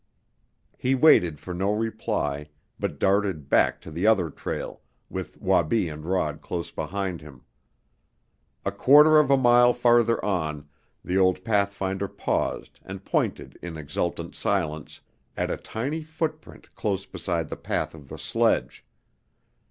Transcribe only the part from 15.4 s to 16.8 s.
a tiny footprint